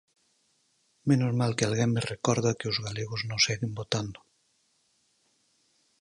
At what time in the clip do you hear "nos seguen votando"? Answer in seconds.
3.29-4.19